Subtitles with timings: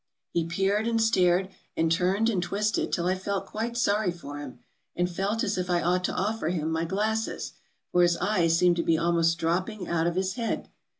[0.31, 4.57] He peered and stared, and turned and twisted till I felt quite sorry for him,
[4.95, 7.53] and felt as if I ought to offer him my glasses,
[7.91, 10.69] for his eyes seemed to be almost dropping out of his head.